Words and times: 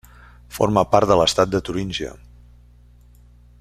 Forma 0.55 0.83
part 0.93 1.11
de 1.11 1.17
l'estat 1.21 1.53
de 1.55 1.61
Turíngia. 1.69 2.17